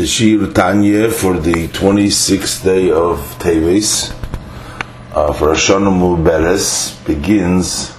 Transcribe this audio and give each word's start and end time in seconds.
the 0.00 0.06
Shir 0.06 0.50
Tanya 0.50 1.10
for 1.10 1.38
the 1.38 1.68
26th 1.68 2.64
day 2.64 2.90
of 2.90 3.18
Teves 3.38 4.10
uh, 5.14 5.30
for 5.34 5.48
Hashanah 5.48 5.92
Muberes 5.92 6.96
begins 7.04 7.94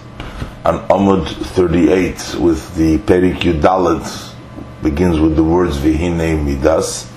on 0.66 0.79
Amud 0.88 1.28
38 1.28 2.40
with 2.40 2.76
the 2.76 2.98
Perik 2.98 3.42
Yudalit 3.42 4.34
begins 4.82 5.20
with 5.20 5.36
the 5.36 5.44
words 5.44 5.78
Vihine 5.78 6.44
Midas 6.44 7.08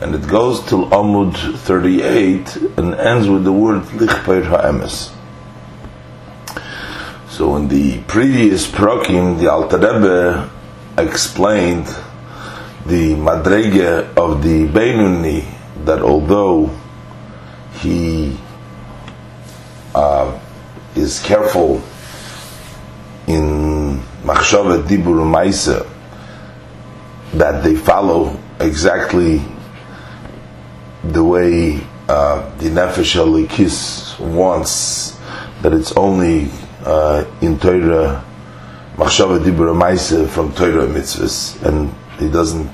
and 0.00 0.14
it 0.14 0.28
goes 0.28 0.64
till 0.66 0.86
Amud 0.90 1.58
38 1.58 2.78
and 2.78 2.94
ends 2.94 3.26
with 3.28 3.42
the 3.42 3.52
word 3.52 3.82
Lichpeir 3.98 4.44
Ha'emes. 4.44 5.10
So 7.28 7.56
in 7.56 7.66
the 7.66 8.00
previous 8.02 8.68
Prokim, 8.68 9.40
the 9.40 9.50
Alter 9.50 9.78
Rebbe 9.78 10.48
explained 10.96 11.88
the 12.86 13.14
madrege 13.14 14.14
of 14.16 14.42
the 14.42 14.66
Beinuni 14.66 15.44
that 15.84 16.02
although 16.02 16.70
he 17.80 18.36
uh, 19.94 20.38
is 20.96 21.20
careful 21.22 21.82
in 23.26 24.00
machshavet 24.24 24.82
dibur 24.88 25.22
maisa 25.24 25.88
that 27.32 27.62
they 27.62 27.74
follow 27.74 28.36
exactly 28.60 29.40
the 31.04 31.22
way 31.22 31.80
uh, 32.08 32.50
the 32.58 32.68
nefesh 32.68 33.16
alikis 33.16 34.18
wants 34.18 35.18
that 35.62 35.72
it's 35.72 35.92
only 35.92 36.50
uh, 36.84 37.24
in 37.40 37.58
Torah 37.58 38.24
machshavet 38.96 39.44
dibur 39.44 39.72
maisa 39.74 40.28
from 40.28 40.52
Torah 40.52 40.86
mitzvahs. 40.86 41.62
And 41.62 41.94
he 42.22 42.30
doesn't 42.30 42.70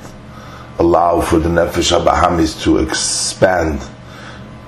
allow 0.79 1.21
for 1.21 1.39
the 1.39 1.49
nefesh 1.49 1.99
abahamis 1.99 2.63
to 2.63 2.79
expand 2.79 3.83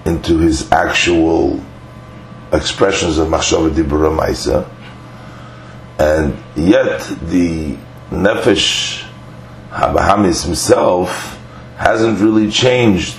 into 0.05 0.39
his 0.39 0.71
actual 0.73 1.63
expressions 2.53 3.19
of 3.19 3.29
machshava 3.29 3.71
dibura 3.71 4.11
maisa, 4.11 4.69
and 5.99 6.37
yet 6.57 7.01
the 7.29 7.77
nefesh 8.11 9.07
habahamis 9.71 10.45
himself 10.45 11.39
hasn't 11.77 12.19
really 12.21 12.51
changed 12.51 13.17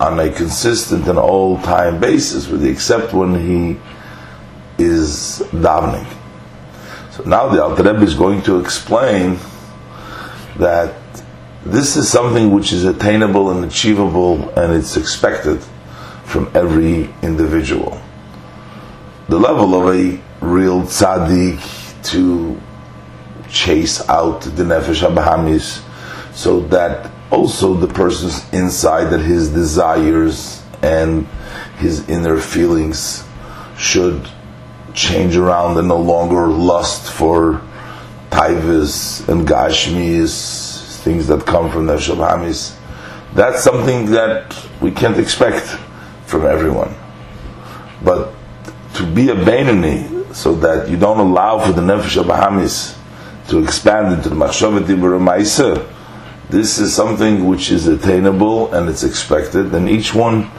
on 0.00 0.20
a 0.20 0.30
consistent 0.30 1.08
and 1.08 1.18
all 1.18 1.60
time 1.62 1.98
basis, 1.98 2.46
with 2.46 2.60
the 2.60 2.68
except 2.68 3.12
when 3.12 3.34
he 3.34 3.80
is 4.82 5.42
davening. 5.50 6.06
So 7.10 7.24
now 7.24 7.48
the 7.48 7.64
Alter 7.64 7.82
Rebbe 7.82 8.04
is 8.04 8.14
going 8.14 8.42
to 8.42 8.60
explain 8.60 9.38
that 10.58 10.94
this 11.64 11.96
is 11.96 12.10
something 12.10 12.52
which 12.52 12.72
is 12.72 12.84
attainable 12.84 13.50
and 13.50 13.64
achievable 13.64 14.48
and 14.50 14.72
it's 14.72 14.96
expected 14.96 15.62
from 16.24 16.50
every 16.54 17.10
individual. 17.22 18.00
The 19.28 19.38
level 19.38 19.74
of 19.74 19.94
a 19.94 20.20
real 20.40 20.82
tzaddik 20.82 21.60
to 22.10 22.60
chase 23.48 24.06
out 24.08 24.42
the 24.42 24.62
nefesh 24.62 25.06
abahamis 25.06 25.82
so 26.34 26.60
that 26.68 27.10
also 27.30 27.74
the 27.74 27.88
person's 27.88 28.48
inside 28.52 29.06
that 29.06 29.20
his 29.20 29.48
desires 29.50 30.62
and 30.82 31.26
his 31.78 32.08
inner 32.08 32.38
feelings 32.38 33.24
should 33.76 34.28
change 34.94 35.36
around 35.36 35.76
and 35.78 35.88
no 35.88 35.98
longer 35.98 36.46
lust 36.46 37.10
for 37.12 37.62
taivas 38.38 39.28
and 39.28 39.46
gashmis, 39.46 40.98
things 41.00 41.26
that 41.26 41.44
come 41.44 41.70
from 41.70 41.86
the 41.86 41.94
Hamis, 41.94 42.76
that's 43.34 43.62
something 43.62 44.06
that 44.06 44.56
we 44.80 44.90
can't 44.90 45.18
expect 45.18 45.66
from 46.26 46.46
everyone. 46.46 46.94
But 48.02 48.32
to 48.94 49.06
be 49.06 49.30
a 49.30 49.34
Bainani, 49.34 50.34
so 50.34 50.54
that 50.56 50.88
you 50.88 50.96
don't 50.96 51.18
allow 51.18 51.58
for 51.58 51.72
the 51.72 51.80
Nefesh 51.82 52.22
Hamis 52.22 52.96
to 53.48 53.62
expand 53.62 54.14
into 54.14 54.28
the 54.28 54.36
Machshavet 54.36 54.84
Dibur 54.84 55.94
this 56.50 56.78
is 56.78 56.94
something 56.94 57.46
which 57.46 57.70
is 57.70 57.88
attainable 57.88 58.72
and 58.72 58.88
it's 58.88 59.02
expected, 59.02 59.74
and 59.74 59.88
each 59.88 60.14
one, 60.14 60.50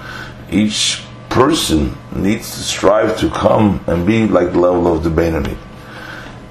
each 0.51 1.03
person 1.29 1.97
needs 2.13 2.51
to 2.55 2.59
strive 2.59 3.17
to 3.19 3.29
come 3.29 3.83
and 3.87 4.05
be 4.05 4.27
like 4.27 4.51
the 4.51 4.59
level 4.59 4.93
of 4.93 5.03
the 5.03 5.09
Bainani 5.09 5.57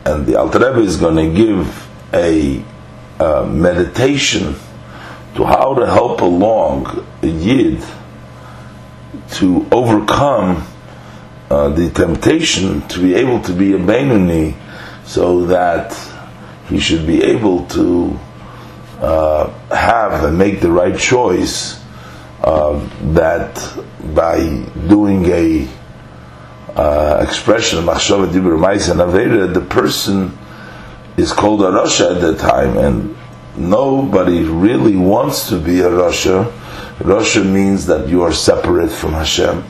and 0.08 0.26
the 0.26 0.36
Alter 0.38 0.58
Rebbe 0.58 0.80
is 0.80 0.96
going 0.96 1.16
to 1.16 1.34
give 1.36 1.88
a 2.14 2.64
uh, 3.20 3.44
meditation 3.44 4.54
to 5.34 5.44
how 5.44 5.74
to 5.74 5.86
help 5.86 6.22
along 6.22 7.06
a 7.22 7.26
yid 7.26 7.82
to 9.32 9.66
overcome 9.70 10.66
uh, 11.50 11.68
the 11.70 11.90
temptation 11.90 12.80
to 12.88 13.00
be 13.00 13.14
able 13.14 13.40
to 13.42 13.52
be 13.52 13.74
a 13.74 13.78
Benuni 13.78 14.54
so 15.04 15.44
that 15.46 15.92
he 16.68 16.80
should 16.80 17.06
be 17.06 17.22
able 17.22 17.66
to 17.66 18.18
uh, 19.00 19.50
have 19.68 20.24
and 20.24 20.38
make 20.38 20.60
the 20.60 20.70
right 20.70 20.98
choice 20.98 21.82
uh, 22.42 22.78
that 23.12 23.54
by 24.14 24.38
doing 24.88 25.26
a 25.26 25.68
uh, 26.78 27.24
expression 27.26 27.80
of 27.80 27.84
machshava 27.86 28.32
the 29.52 29.60
person 29.62 30.38
is 31.16 31.32
called 31.32 31.60
a 31.62 31.64
rasha 31.64 32.14
at 32.14 32.20
that 32.20 32.38
time, 32.38 32.78
and 32.78 33.16
nobody 33.56 34.44
really 34.44 34.94
wants 34.94 35.48
to 35.48 35.58
be 35.58 35.80
a 35.80 35.90
rasha. 35.90 36.48
Rasha 36.98 37.44
means 37.44 37.86
that 37.86 38.08
you 38.08 38.22
are 38.22 38.32
separate 38.32 38.90
from 38.90 39.12
Hashem, 39.12 39.64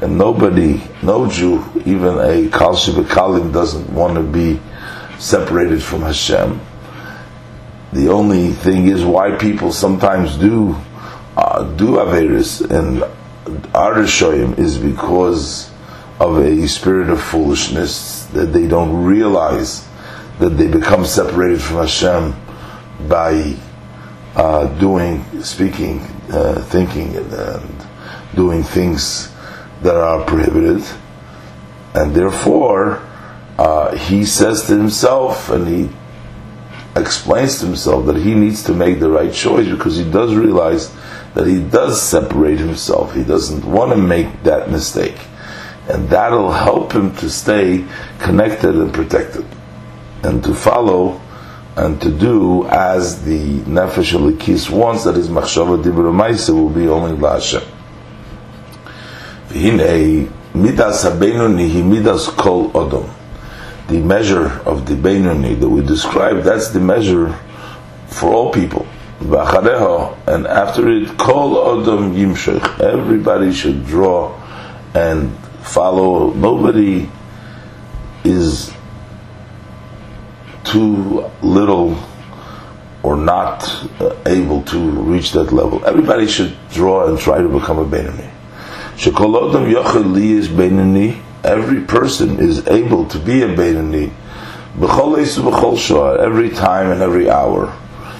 and 0.00 0.16
nobody, 0.16 0.82
no 1.02 1.28
Jew, 1.28 1.62
even 1.84 2.18
a 2.18 2.48
Kal 2.48 2.74
Kalim, 2.74 3.52
doesn't 3.52 3.92
want 3.92 4.14
to 4.14 4.22
be 4.22 4.58
separated 5.18 5.82
from 5.82 6.00
Hashem. 6.00 6.58
The 7.92 8.08
only 8.08 8.52
thing 8.52 8.88
is 8.88 9.04
why 9.04 9.36
people 9.36 9.72
sometimes 9.72 10.38
do 10.38 10.74
uh, 11.36 11.64
do 11.74 11.96
averis 11.96 12.62
and 12.70 13.02
arishoyim 13.74 14.58
is 14.58 14.78
because 14.78 15.70
of 16.18 16.38
a 16.38 16.66
spirit 16.66 17.10
of 17.10 17.22
foolishness 17.22 18.24
that 18.26 18.46
they 18.46 18.66
don't 18.66 19.04
realize 19.04 19.86
that 20.38 20.50
they 20.50 20.66
become 20.66 21.04
separated 21.04 21.60
from 21.60 21.76
Hashem 21.76 22.34
by 23.08 23.56
uh, 24.34 24.66
doing, 24.78 25.24
speaking, 25.42 26.00
uh, 26.30 26.62
thinking, 26.68 27.16
and, 27.16 27.86
doing 28.34 28.62
things 28.62 29.32
that 29.80 29.94
are 29.94 30.22
prohibited, 30.24 30.84
and 31.94 32.14
therefore 32.14 33.02
uh, 33.58 33.96
he 33.96 34.26
says 34.26 34.66
to 34.66 34.76
himself, 34.76 35.48
and 35.48 35.66
he 35.66 35.88
explains 36.94 37.60
to 37.60 37.66
himself 37.66 38.04
that 38.06 38.16
he 38.16 38.34
needs 38.34 38.62
to 38.64 38.74
make 38.74 39.00
the 39.00 39.08
right 39.08 39.32
choice 39.32 39.66
because 39.68 39.96
he 39.96 40.10
does 40.10 40.34
realize 40.34 40.94
that 41.34 41.46
he 41.46 41.62
does 41.62 42.00
separate 42.00 42.58
himself. 42.58 43.14
He 43.14 43.24
doesn't 43.24 43.64
want 43.64 43.92
to 43.92 43.96
make 43.96 44.42
that 44.42 44.70
mistake 44.70 45.16
and 45.88 46.08
that'll 46.10 46.52
help 46.52 46.92
him 46.92 47.14
to 47.16 47.30
stay 47.30 47.84
connected 48.18 48.74
and 48.74 48.92
protected, 48.92 49.46
and 50.22 50.42
to 50.44 50.54
follow 50.54 51.20
and 51.76 52.00
to 52.00 52.10
do 52.10 52.66
as 52.68 53.22
the 53.24 53.58
nefesh 53.60 54.14
alikis 54.14 54.70
wants. 54.70 55.04
That 55.04 55.14
his 55.16 55.28
machshava 55.28 55.82
dibur 55.82 56.10
will 56.54 56.70
be 56.70 56.88
only 56.88 57.16
la'Hashem. 57.16 57.64
V'hinei 59.48 60.30
midas 60.54 61.04
habeinoni 61.04 61.68
hi 61.70 61.82
midas 61.82 62.28
kol 62.28 62.70
odom. 62.70 63.08
The 63.88 63.98
measure 64.00 64.60
of 64.66 64.86
the 64.86 64.94
beinoni 64.94 65.60
that 65.60 65.68
we 65.68 65.82
describe, 65.82 66.42
that's 66.42 66.70
the 66.70 66.80
measure 66.80 67.38
for 68.08 68.32
all 68.32 68.50
people. 68.52 68.86
And 69.20 70.46
after 70.46 70.88
it, 70.90 71.16
kol 71.18 71.54
odom 71.56 72.14
yimshech. 72.14 72.80
Everybody 72.80 73.52
should 73.52 73.86
draw 73.86 74.34
and 74.94 75.36
follow. 75.66 76.32
Nobody 76.32 77.08
is 78.24 78.72
too 80.64 81.30
little 81.42 81.98
or 83.02 83.16
not 83.16 83.64
uh, 84.00 84.16
able 84.26 84.62
to 84.62 84.78
reach 84.78 85.32
that 85.32 85.52
level. 85.52 85.84
Everybody 85.84 86.26
should 86.26 86.56
draw 86.70 87.08
and 87.08 87.18
try 87.18 87.38
to 87.40 87.48
become 87.48 87.78
a 87.78 87.84
Benini. 87.84 88.30
Yochel 88.96 90.12
li 90.12 90.32
is 90.32 90.48
Benini. 90.48 91.22
Every 91.44 91.82
person 91.82 92.40
is 92.40 92.66
able 92.66 93.06
to 93.06 93.18
be 93.18 93.42
a 93.42 93.48
Benini. 93.48 94.12
Every 96.20 96.50
time 96.50 96.90
and 96.90 97.02
every 97.02 97.30
hour, 97.30 97.72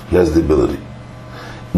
he 0.08 0.16
has 0.16 0.34
the 0.34 0.40
ability 0.40 0.85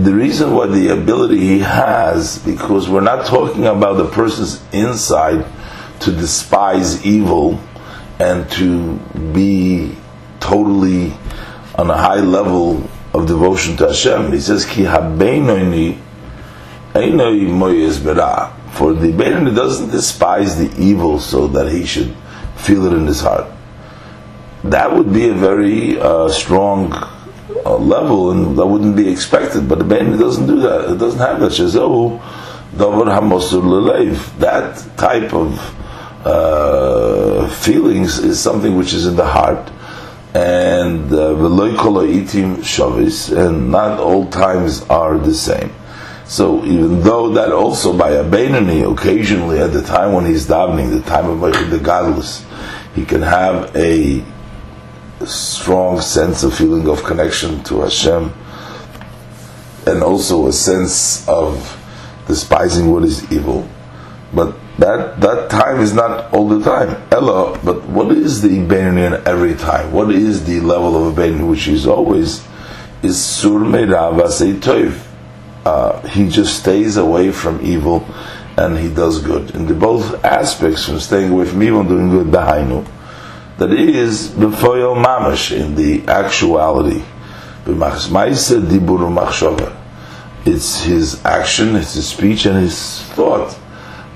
the 0.05 0.15
reason 0.15 0.55
why 0.55 0.67
the 0.67 0.89
ability 0.89 1.39
he 1.39 1.59
has, 1.61 2.39
because 2.39 2.89
we're 2.89 3.01
not 3.01 3.27
talking 3.27 3.67
about 3.67 3.95
the 3.95 4.09
person's 4.09 4.63
inside 4.73 5.47
to 6.01 6.13
despise 6.13 7.05
evil 7.05 7.61
and 8.19 8.51
to 8.53 8.97
be 9.33 9.97
totally 10.41 11.13
on 11.77 11.91
a 11.91 11.97
high 11.97 12.21
level 12.21 12.89
of 13.15 13.27
devotion 13.27 13.77
to 13.79 13.89
Hashem. 13.89 14.33
He 14.33 14.41
says, 14.41 14.65
Ki 14.65 14.83
habeinoni 14.83 15.99
einoi 16.93 17.47
moyes 17.47 18.03
bera. 18.03 18.55
For 18.73 18.93
the 18.93 19.13
Beinoni 19.13 19.55
doesn't 19.55 19.91
despise 19.91 20.57
the 20.57 20.71
evil 20.81 21.19
so 21.19 21.49
that 21.49 21.73
he 21.73 21.85
should 21.85 22.15
feel 22.57 22.87
it 22.87 22.93
in 22.93 23.07
his 23.07 23.21
heart. 23.21 23.47
That 24.65 24.93
would 24.93 25.13
be 25.13 25.29
a 25.29 25.35
very 25.35 25.99
uh, 25.99 26.29
strong 26.29 26.93
uh, 27.65 27.77
level, 27.77 28.31
and 28.31 28.59
that 28.59 28.67
wouldn't 28.67 28.97
be 28.97 29.11
expected. 29.11 29.69
But 29.69 29.79
the 29.79 29.85
Beinoni 29.85 30.19
doesn't 30.19 30.47
do 30.47 30.61
that. 30.61 30.93
It 30.93 30.99
doesn't 30.99 31.21
have 31.21 31.41
that. 31.41 31.53
Shezahu 31.53 32.21
davar 32.75 33.07
hamosur. 33.07 34.39
That 34.39 34.97
type 34.97 35.33
of 35.33 36.27
uh, 36.27 37.49
feelings 37.51 38.19
is 38.19 38.41
something 38.41 38.77
which 38.77 38.93
is 38.93 39.07
in 39.07 39.17
the 39.17 39.27
heart 39.27 39.71
and 40.35 41.11
uh, 41.13 41.35
itim 41.35 42.57
shavis, 42.59 43.37
and 43.37 43.71
not 43.71 43.99
all 43.99 44.29
times 44.29 44.83
are 44.83 45.19
the 45.19 45.35
same. 45.35 45.73
So 46.27 46.65
even 46.67 47.01
though 47.01 47.31
that 47.31 47.53
also 47.53 47.97
by 47.97 48.11
a 48.11 48.25
Beinani, 48.25 48.91
occasionally 48.91 49.59
at 49.59 49.73
the 49.73 49.83
time 49.83 50.13
when 50.13 50.27
he's 50.27 50.47
davening, 50.47 50.91
the 50.91 51.01
time 51.09 51.31
of 51.31 51.71
the 51.71 51.79
godless, 51.79 52.45
he 52.95 53.07
can 53.07 53.23
have 53.23 53.75
a 53.75 54.23
strong 55.27 56.01
sense 56.01 56.43
of 56.43 56.55
feeling 56.55 56.89
of 56.89 57.03
connection 57.05 57.63
to 57.65 57.81
Hashem, 57.81 58.33
and 59.87 60.03
also 60.03 60.47
a 60.47 60.53
sense 60.53 61.27
of 61.29 61.75
despising 62.27 62.93
what 62.93 63.05
is 63.05 63.31
evil. 63.33 63.69
But 64.33 64.57
that 64.79 65.21
that 65.21 65.51
time 65.51 65.81
is 65.81 65.93
not 65.93 66.33
all 66.33 66.49
the 66.49 66.63
time. 66.63 67.03
Ella, 67.11 67.59
but 67.65 67.85
what 67.87 68.13
is 68.13 68.43
the 68.43 68.49
Beinoni 68.49 69.25
every 69.25 69.55
time? 69.55 69.93
What 69.93 70.11
is 70.11 70.45
the 70.45 70.61
level 70.61 71.09
of 71.09 71.17
Beinoni 71.17 71.49
which 71.49 71.67
is 71.67 71.87
always 71.87 72.47
is 73.03 73.23
Sur 73.23 73.51
Toiv. 73.51 75.05
Uh, 75.65 76.01
he 76.09 76.29
just 76.29 76.61
stays 76.61 76.97
away 76.97 77.31
from 77.31 77.61
evil 77.65 78.07
and 78.57 78.79
he 78.79 78.89
does 78.93 79.21
good. 79.21 79.55
In 79.55 79.67
the 79.67 79.75
both 79.75 80.25
aspects 80.25 80.85
from 80.85 80.99
staying 80.99 81.31
away 81.31 81.45
from 81.45 81.63
evil 81.63 81.81
and 81.81 81.89
doing 81.89 82.11
good, 82.11 82.27
Dahainu. 82.29 82.87
That 83.59 83.73
is 83.73 84.29
Befoyel 84.29 85.05
Mamash 85.05 85.51
in 85.57 85.75
the 85.75 86.07
actuality. 86.09 87.03
It's 90.47 90.81
his 90.85 91.25
action, 91.25 91.77
it's 91.77 91.95
his 91.95 92.09
speech 92.09 92.47
and 92.47 92.57
his 92.57 93.03
thought 93.03 93.59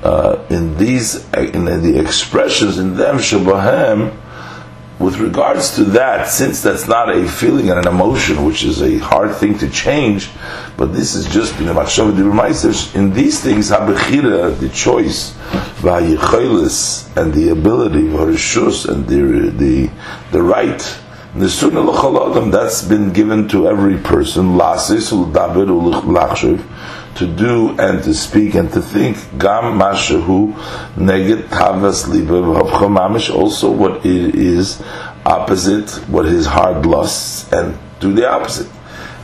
uh, 0.02 0.44
in 0.50 0.76
these 0.76 1.28
in 1.34 1.64
the 1.64 1.98
expressions 1.98 2.78
in 2.78 2.96
them 2.96 3.16
shabahem 3.16 4.16
with 5.02 5.18
regards 5.18 5.74
to 5.74 5.84
that 5.84 6.28
since 6.28 6.62
that's 6.62 6.86
not 6.86 7.14
a 7.14 7.28
feeling 7.28 7.70
and 7.70 7.78
an 7.78 7.88
emotion 7.88 8.44
which 8.44 8.62
is 8.62 8.80
a 8.82 8.98
hard 8.98 9.34
thing 9.34 9.58
to 9.58 9.68
change 9.68 10.30
but 10.76 10.92
this 10.92 11.14
is 11.14 11.26
just 11.26 11.58
in 11.58 11.66
the 11.66 11.72
in 12.94 13.12
these 13.12 13.40
things 13.40 13.70
habechira 13.70 14.56
the 14.60 14.68
choice 14.68 15.32
vayichelis 15.82 17.14
and 17.16 17.34
the 17.34 17.48
ability 17.48 18.02
varishus 18.02 18.88
and 18.88 19.06
the 19.08 19.50
the 19.58 19.90
the 20.30 20.42
right 20.42 20.98
that's 21.34 22.82
been 22.82 23.12
given 23.12 23.48
to 23.48 23.68
every 23.68 23.96
person 23.98 24.58
to 27.14 27.26
do 27.26 27.70
and 27.78 28.02
to 28.04 28.14
speak 28.14 28.54
and 28.54 28.72
to 28.72 28.82
think. 28.82 29.16
Gam 29.38 29.78
mashahu 29.78 30.52
neged 30.96 31.48
tavas 31.48 32.08
liba 32.08 33.34
Also, 33.34 33.70
what 33.70 34.04
it 34.04 34.34
is 34.34 34.82
opposite 35.24 35.90
what 36.08 36.26
his 36.26 36.46
heart 36.46 36.84
lusts, 36.84 37.50
and 37.52 37.78
do 38.00 38.12
the 38.12 38.28
opposite. 38.28 38.68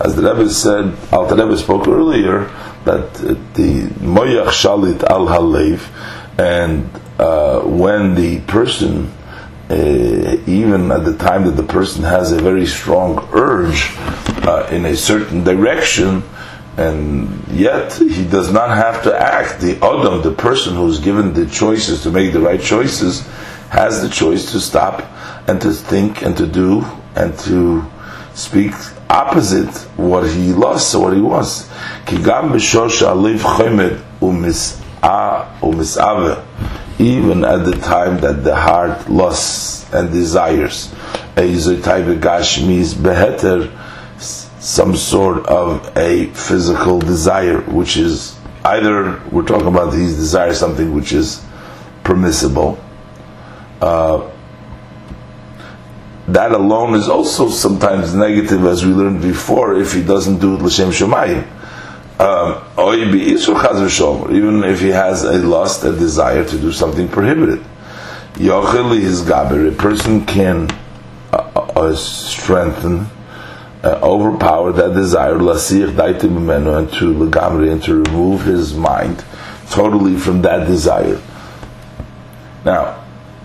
As 0.00 0.14
the 0.14 0.22
Rebbe 0.22 0.48
said, 0.48 0.96
Alter 1.12 1.34
Rebbe 1.34 1.56
spoke 1.58 1.88
earlier 1.88 2.44
that 2.84 3.14
the 3.14 3.82
moyach 4.00 4.48
shalit 4.48 5.02
al 5.04 5.26
halev, 5.26 5.88
and 6.38 6.88
uh, 7.18 7.60
when 7.62 8.14
the 8.14 8.40
person 8.42 9.12
uh, 9.70 10.36
even 10.46 10.90
at 10.90 11.04
the 11.04 11.16
time 11.18 11.44
that 11.44 11.52
the 11.52 11.62
person 11.62 12.02
has 12.02 12.32
a 12.32 12.38
very 12.38 12.66
strong 12.66 13.28
urge 13.32 13.92
uh, 14.46 14.66
in 14.70 14.86
a 14.86 14.96
certain 14.96 15.44
direction, 15.44 16.22
and 16.78 17.46
yet 17.48 17.92
he 17.92 18.24
does 18.24 18.50
not 18.52 18.70
have 18.70 19.02
to 19.02 19.14
act. 19.14 19.60
The 19.60 19.76
Adam, 19.84 20.22
the 20.22 20.32
person 20.32 20.74
who's 20.74 21.00
given 21.00 21.34
the 21.34 21.46
choices 21.46 22.02
to 22.04 22.10
make 22.10 22.32
the 22.32 22.40
right 22.40 22.60
choices, 22.60 23.26
has 23.68 24.00
the 24.02 24.08
choice 24.08 24.52
to 24.52 24.60
stop 24.60 25.02
and 25.48 25.60
to 25.60 25.72
think 25.72 26.22
and 26.22 26.36
to 26.36 26.46
do 26.46 26.84
and 27.14 27.38
to 27.40 27.84
speak 28.34 28.72
opposite 29.10 29.74
what 29.96 30.30
he 30.30 30.52
lost 30.52 30.94
or 30.94 31.04
what 31.04 31.14
he 31.14 31.20
wants. 31.20 31.68
Even 36.98 37.44
at 37.44 37.64
the 37.64 37.72
time 37.72 38.20
that 38.20 38.42
the 38.42 38.56
heart 38.56 39.08
lusts 39.08 39.92
and 39.92 40.10
desires, 40.10 40.92
a 41.36 42.18
gash 42.20 42.60
means 42.60 42.94
beheter 42.94 43.70
some 44.18 44.96
sort 44.96 45.46
of 45.46 45.96
a 45.96 46.26
physical 46.26 46.98
desire, 46.98 47.60
which 47.60 47.96
is 47.96 48.36
either 48.64 49.22
we're 49.30 49.46
talking 49.46 49.68
about 49.68 49.92
these 49.92 50.16
desires 50.16 50.58
something 50.58 50.92
which 50.92 51.12
is 51.12 51.44
permissible. 52.02 52.78
Uh, 53.80 54.28
that 56.26 56.52
alone 56.52 56.94
is 56.94 57.08
also 57.08 57.48
sometimes 57.48 58.14
negative, 58.14 58.64
as 58.64 58.84
we 58.84 58.92
learned 58.92 59.22
before, 59.22 59.76
if 59.80 59.94
he 59.94 60.02
doesn't 60.02 60.40
do 60.40 60.56
it 60.56 60.62
l'shem 60.62 60.90
shemayim. 60.90 61.46
Um, 62.18 62.64
even 62.76 64.64
if 64.64 64.80
he 64.80 64.88
has 64.88 65.22
a 65.22 65.38
lust, 65.38 65.84
a 65.84 65.92
desire 65.92 66.44
to 66.44 66.58
do 66.58 66.72
something 66.72 67.08
prohibited. 67.08 67.64
his 68.34 69.22
gaber, 69.22 69.68
a 69.68 69.76
person 69.76 70.26
can 70.26 70.68
uh, 71.32 71.36
uh, 71.36 71.94
strengthen 71.94 73.06
uh, 73.84 74.00
overpower 74.02 74.72
that 74.72 74.94
desire, 74.94 75.34
lasir 75.34 75.92
daitim 75.92 76.50
and 76.50 76.92
to 76.94 77.70
and 77.70 77.82
to 77.84 78.02
remove 78.02 78.42
his 78.42 78.74
mind 78.74 79.24
totally 79.70 80.16
from 80.16 80.42
that 80.42 80.66
desire. 80.66 81.20
Now, 82.64 83.04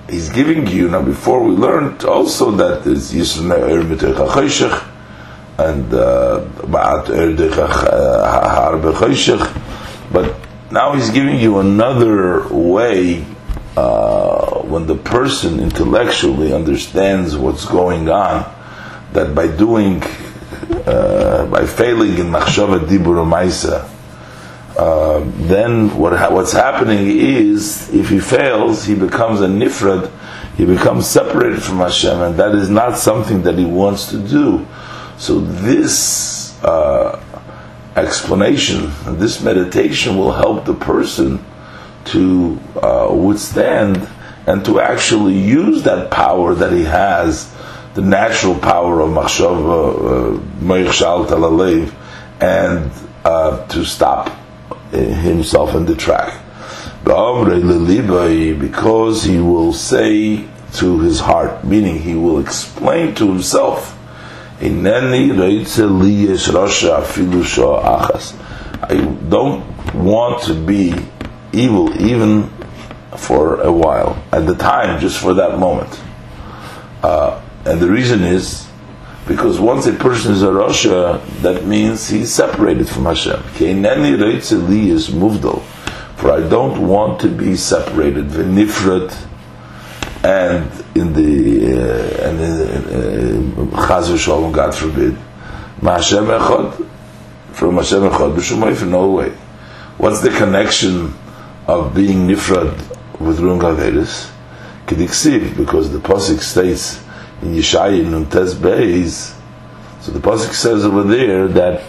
he's 0.09 0.29
giving 0.29 0.65
you, 0.65 0.89
now 0.89 1.03
before 1.03 1.43
we 1.43 1.53
learned 1.53 2.05
also 2.05 2.49
that 2.51 2.83
there's 2.83 3.13
Yisrael 3.13 3.83
Er 4.03 4.92
and 5.69 5.93
uh, 5.93 6.45
Ma'at 6.63 7.09
Er 7.09 7.33
but 10.11 10.35
now 10.71 10.93
he's 10.93 11.09
giving 11.09 11.39
you 11.39 11.59
another 11.59 12.47
way 12.49 13.25
uh, 13.75 14.61
when 14.61 14.85
the 14.85 14.95
person 14.95 15.59
intellectually 15.59 16.53
understands 16.53 17.35
what's 17.35 17.65
going 17.65 18.09
on, 18.09 18.53
that 19.13 19.33
by 19.33 19.47
doing 19.47 20.03
uh, 20.85 21.47
by 21.51 21.65
failing 21.65 22.17
in 22.17 22.27
machshava 22.27 22.79
dibur 22.79 23.23
maisa, 23.25 23.89
uh, 24.77 25.23
then 25.47 25.95
what 25.97 26.13
ha- 26.13 26.33
what's 26.33 26.51
happening 26.51 27.07
is 27.07 27.93
if 27.93 28.09
he 28.09 28.19
fails, 28.19 28.85
he 28.85 28.95
becomes 28.95 29.41
a 29.41 29.47
nifrad, 29.47 30.11
he 30.55 30.65
becomes 30.65 31.07
separated 31.07 31.61
from 31.61 31.77
Hashem, 31.77 32.19
and 32.21 32.37
that 32.37 32.55
is 32.55 32.69
not 32.69 32.97
something 32.97 33.43
that 33.43 33.57
he 33.57 33.65
wants 33.65 34.09
to 34.09 34.17
do. 34.17 34.65
So 35.23 35.39
this 35.39 36.61
uh, 36.65 37.17
explanation, 37.95 38.91
this 39.05 39.41
meditation 39.41 40.17
will 40.17 40.33
help 40.33 40.65
the 40.65 40.73
person 40.73 41.39
to 42.11 42.59
uh, 42.75 43.07
withstand 43.09 44.05
and 44.47 44.65
to 44.65 44.81
actually 44.81 45.39
use 45.39 45.83
that 45.83 46.11
power 46.11 46.53
that 46.55 46.73
he 46.73 46.83
has 46.83 47.49
the 47.93 48.01
natural 48.01 48.55
power 48.55 48.99
of 48.99 49.11
machshava, 49.11 50.45
meichshal 50.59 51.25
talalev, 51.25 51.93
and 52.41 52.91
uh, 53.23 53.65
to 53.67 53.85
stop 53.85 54.29
himself 54.91 55.73
in 55.73 55.85
the 55.85 55.95
track. 55.95 56.37
Because 58.59 59.23
he 59.23 59.39
will 59.39 59.71
say 59.71 60.45
to 60.73 60.99
his 60.99 61.21
heart, 61.21 61.63
meaning 61.63 61.99
he 62.01 62.15
will 62.15 62.39
explain 62.41 63.15
to 63.15 63.27
himself, 63.29 63.97
I 68.81 68.95
don't 69.29 69.93
want 69.93 70.43
to 70.43 70.53
be 70.53 70.93
evil 71.51 72.01
even 72.01 72.49
for 73.17 73.61
a 73.61 73.71
while, 73.71 74.23
at 74.31 74.47
the 74.47 74.55
time, 74.55 74.99
just 74.99 75.19
for 75.19 75.33
that 75.33 75.59
moment. 75.59 76.01
Uh, 77.03 77.41
and 77.65 77.79
the 77.79 77.89
reason 77.89 78.23
is 78.23 78.67
because 79.27 79.59
once 79.59 79.85
a 79.85 79.93
person 79.93 80.31
is 80.33 80.43
a 80.43 80.47
Rasha, 80.47 81.21
that 81.41 81.65
means 81.65 82.09
he's 82.09 82.33
separated 82.33 82.89
from 82.89 83.05
Hashem. 83.05 83.41
is 84.89 85.09
muvdal. 85.09 85.61
For 86.15 86.31
I 86.31 86.47
don't 86.47 86.87
want 86.87 87.19
to 87.21 87.27
be 87.27 87.55
separated. 87.55 88.27
V'nifrat 88.27 89.11
and 90.23 90.71
in 90.95 91.11
the 91.11 91.73
uh, 91.73 92.29
and 92.29 92.39
in 92.39 93.73
uh, 93.73 93.87
Chaz 93.87 94.09
uh, 94.09 94.17
Shalom, 94.17 94.53
God 94.53 94.73
forbid, 94.73 95.17
Ma'ashem 95.81 96.39
echad, 96.39 96.87
from 97.51 97.75
Hashem 97.75 98.03
echad, 98.03 98.35
b'shum 98.35 98.75
for 98.75 98.85
no 98.85 99.11
way. 99.11 99.31
What's 99.97 100.21
the 100.21 100.29
connection 100.29 101.13
of 101.67 101.93
being 101.93 102.27
nifrad 102.27 103.19
with 103.19 103.39
Rung 103.41 103.59
Averis? 103.59 104.31
Kediksiv, 104.87 105.57
because 105.57 105.91
the 105.91 105.99
Pasuk 105.99 106.39
states 106.39 107.03
in 107.41 107.53
Yeshaya 107.53 108.03
Nuntes 108.05 108.53
Beis, 108.53 109.37
so 110.01 110.11
the 110.11 110.19
Pasuk 110.19 110.53
says 110.53 110.85
over 110.85 111.03
there 111.03 111.49
that 111.49 111.83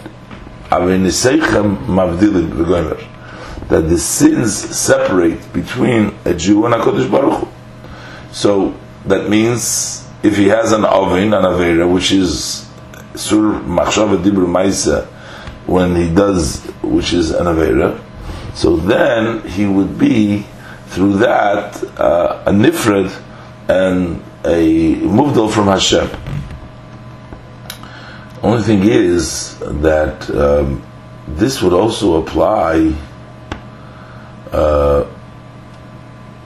Aveniseichem 0.65 1.85
Mavdilim 1.85 2.49
V'gomer, 2.51 3.67
that 3.69 3.81
the 3.81 3.97
sins 3.97 4.53
separate 4.53 5.53
between 5.53 6.13
a 6.25 6.33
Jew 6.33 6.65
and 6.65 6.73
a 6.73 6.79
Kodesh 6.79 7.09
Baruch 7.09 7.39
Hu. 7.39 7.54
So 8.35 8.75
that 9.05 9.29
means 9.29 10.05
if 10.21 10.35
he 10.35 10.49
has 10.49 10.73
an 10.73 10.83
oven, 10.83 11.33
an 11.33 11.45
avera, 11.45 11.89
which 11.89 12.11
is 12.11 12.67
sur 13.15 13.61
machshava 13.63 14.21
dibur 14.21 14.45
maisa, 14.45 15.05
when 15.65 15.95
he 15.95 16.13
does, 16.13 16.65
which 16.83 17.13
is 17.13 17.31
an 17.31 17.45
avera, 17.45 17.97
so 18.53 18.75
then 18.75 19.47
he 19.47 19.65
would 19.65 19.97
be 19.97 20.45
through 20.87 21.13
that 21.19 21.81
uh, 21.97 22.43
a 22.45 22.51
nifred 22.51 23.09
and 23.69 24.21
a 24.43 24.95
muvdal 24.95 25.49
from 25.49 25.67
Hashem. 25.67 26.09
Only 28.43 28.63
thing 28.63 28.83
is 28.83 29.57
that 29.59 30.29
um, 30.31 30.83
this 31.25 31.61
would 31.61 31.71
also 31.73 32.21
apply. 32.21 32.93
Uh, 34.51 35.09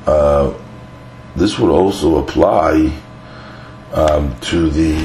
uh, 0.06 0.54
this 1.36 1.60
would 1.60 1.72
also 1.72 2.24
apply 2.24 2.92
um, 3.94 4.38
to 4.42 4.70
the 4.70 4.96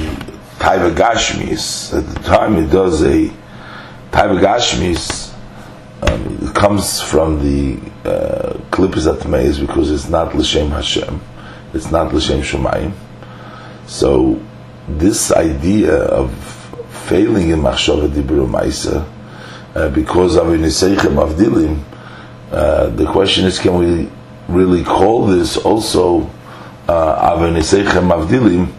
Taiva 0.59 0.95
Gashmis. 0.95 1.97
At 1.97 2.07
the 2.13 2.19
time 2.21 2.57
it 2.57 2.69
does 2.69 3.03
a 3.03 3.29
Taiva 4.11 4.39
Gashmis, 4.39 5.33
um, 6.09 6.37
it 6.41 6.55
comes 6.55 7.01
from 7.01 7.39
the 7.39 7.77
uh, 8.09 8.53
Klippas 8.71 9.11
Atmeis 9.13 9.59
because 9.59 9.91
it's 9.91 10.09
not 10.09 10.35
L'Shem 10.35 10.69
Hashem, 10.69 11.21
it's 11.73 11.91
not 11.91 12.13
L'Shem 12.13 12.41
Shemayim. 12.41 12.93
So 13.87 14.41
this 14.87 15.31
idea 15.31 15.95
of 15.95 16.33
failing 17.07 17.49
in 17.49 17.59
Machshava 17.59 18.07
Dibur 18.07 18.47
Maisa 18.49 19.07
uh, 19.75 19.89
because 19.89 20.35
of 20.35 20.47
Niseichim 20.47 21.15
Avdilim, 21.23 21.83
uh, 22.51 22.89
the 22.89 23.05
question 23.05 23.45
is 23.45 23.59
can 23.59 23.77
we 23.77 24.09
really 24.47 24.83
call 24.83 25.25
this 25.25 25.57
also 25.57 26.29
uh, 26.87 27.35
Avdilim 27.35 28.71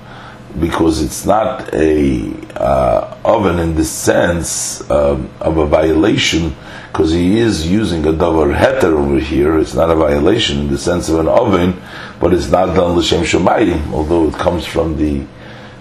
because 0.61 1.03
it's 1.03 1.27
not 1.27 1.75
a 1.75 2.33
uh, 2.57 3.17
oven 3.25 3.59
in 3.59 3.75
the 3.75 3.85
sense 3.85 4.89
um, 4.91 5.29
of 5.41 5.59
a 5.59 5.67
violation 5.67 6.55
because 6.91 7.13
he 7.13 7.39
is 7.39 7.71
using 7.71 8.07
a 8.07 8.13
davar 8.13 8.57
heter 8.57 8.85
over 8.85 9.19
here. 9.19 9.59
It's 9.59 9.75
not 9.75 9.91
a 9.91 9.95
violation 9.95 10.61
in 10.61 10.69
the 10.69 10.79
sense 10.79 11.11
of 11.11 11.19
an 11.19 11.29
oven, 11.29 11.81
but 12.21 12.33
it's 12.33 12.49
not 12.49 12.75
done 12.75 12.97
l'shem 12.97 13.23
shemayim, 13.23 13.93
although 13.93 14.29
it 14.29 14.35
comes 14.35 14.65
from 14.65 14.97
the 14.97 15.27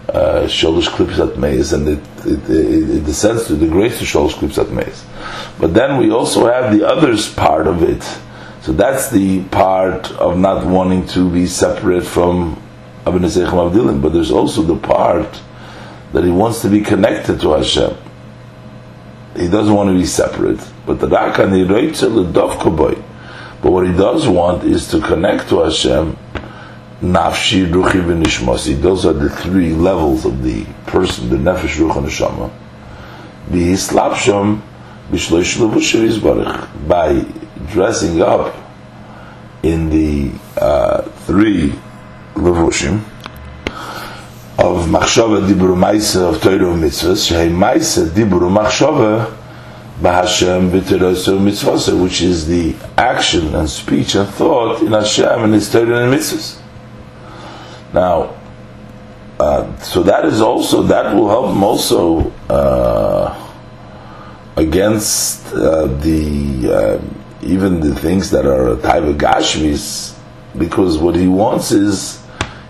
uh, 0.09 0.43
sholosh 0.43 0.87
klipsat 0.87 1.37
meis, 1.37 1.71
and 1.71 1.87
it, 1.87 1.99
it, 2.25 2.49
it, 2.49 2.89
it, 2.97 3.05
descends 3.05 3.47
to 3.47 3.55
the 3.55 3.67
grace 3.67 4.01
of 4.01 4.07
sholosh 4.07 4.33
klipsat 4.33 4.71
meis. 4.71 5.05
But 5.57 5.73
then 5.73 5.97
we 5.97 6.11
also 6.11 6.51
have 6.51 6.77
the 6.77 6.85
others 6.85 7.33
part 7.33 7.67
of 7.67 7.81
it 7.81 8.03
so 8.65 8.73
that's 8.73 9.11
the 9.11 9.43
part 9.43 10.11
of 10.13 10.39
not 10.39 10.65
wanting 10.65 11.05
to 11.09 11.29
be 11.29 11.45
separate 11.45 12.03
from 12.03 12.59
Abin 13.05 13.19
Avdilim. 13.19 14.01
But 14.01 14.11
there's 14.11 14.31
also 14.31 14.63
the 14.63 14.75
part 14.75 15.39
that 16.13 16.23
he 16.23 16.31
wants 16.31 16.63
to 16.63 16.69
be 16.69 16.81
connected 16.81 17.39
to 17.41 17.51
Hashem. 17.51 17.95
He 19.35 19.49
doesn't 19.49 19.71
want 19.71 19.91
to 19.91 19.93
be 19.95 20.07
separate. 20.07 20.59
But 20.87 20.99
the 20.99 21.05
Rakan 21.05 21.51
But 23.61 23.71
what 23.71 23.85
he 23.85 23.93
does 23.93 24.27
want 24.27 24.63
is 24.63 24.87
to 24.87 24.99
connect 24.99 25.49
to 25.49 25.59
Hashem. 25.59 26.17
Nafshi, 27.03 27.71
Ruchi, 27.71 28.01
V'nishmasi. 28.03 28.81
Those 28.81 29.05
are 29.05 29.13
the 29.13 29.29
three 29.29 29.73
levels 29.73 30.25
of 30.25 30.41
the 30.41 30.65
person, 30.87 31.29
the 31.29 31.35
Nefesh, 31.35 31.87
Ruch, 31.87 31.97
and 31.97 32.07
Neshama. 32.07 32.51
B'hislapsham, 33.47 34.59
B'shloish 35.11 35.59
Levushir 35.59 36.87
By 36.87 37.44
dressing 37.67 38.21
up 38.21 38.55
in 39.63 39.89
the 39.89 40.31
uh, 40.57 41.01
three 41.25 41.73
levushim 42.35 43.03
of 44.57 44.87
machshava 44.87 45.45
dibur 45.47 45.75
ma'isa 45.75 46.33
of 46.33 46.41
Torah 46.41 46.71
and 46.71 46.83
mitzvahs, 46.83 47.29
shehei 47.29 47.49
ma'isa 47.49 48.07
dibur 48.07 48.49
machshava 48.49 49.35
b'Hashem 49.99 50.69
v'Torah 50.69 51.39
mitzvahs, 51.39 52.01
which 52.01 52.21
is 52.21 52.47
the 52.47 52.75
action 52.97 53.55
and 53.55 53.69
speech 53.69 54.15
and 54.15 54.27
thought 54.29 54.81
in 54.81 54.91
Hashem 54.91 55.43
and 55.43 55.53
His 55.53 55.71
Torah 55.71 56.03
and 56.03 56.13
mitzvahs. 56.13 56.59
Now, 57.93 58.35
uh, 59.39 59.77
so 59.79 60.03
that 60.03 60.25
is 60.25 60.41
also 60.41 60.83
that 60.83 61.13
will 61.13 61.29
help 61.29 61.51
him 61.51 61.63
also 61.63 62.31
uh, 62.49 63.51
against 64.55 65.45
uh, 65.53 65.87
the 65.87 66.71
uh, 66.71 67.24
even 67.45 67.79
the 67.79 67.95
things 67.95 68.31
that 68.31 68.45
are 68.45 68.73
a 68.73 68.75
taiva 68.75 69.15
gashmis, 69.17 70.17
because 70.57 70.97
what 70.97 71.15
he 71.15 71.27
wants 71.27 71.71
is 71.71 72.21